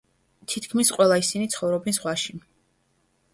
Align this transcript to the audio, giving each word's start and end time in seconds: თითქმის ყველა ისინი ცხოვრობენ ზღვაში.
თითქმის 0.53 0.89
ყველა 0.95 1.17
ისინი 1.23 1.49
ცხოვრობენ 1.57 1.97
ზღვაში. 1.99 2.39